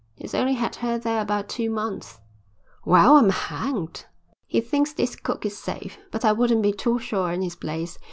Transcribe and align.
He's 0.15 0.33
only 0.33 0.55
had 0.55 0.77
her 0.77 0.97
there 0.97 1.21
about 1.21 1.47
two 1.47 1.69
months." 1.69 2.21
"Well, 2.85 3.17
I'm 3.17 3.29
hanged." 3.29 4.07
"He 4.47 4.59
thinks 4.59 4.93
this 4.93 5.15
cook 5.15 5.45
is 5.45 5.55
safe. 5.55 5.99
But 6.11 6.25
I 6.25 6.31
wouldn't 6.31 6.63
be 6.63 6.71
too 6.73 6.97
sure 6.97 7.31
in 7.31 7.43
his 7.43 7.55
place. 7.55 7.99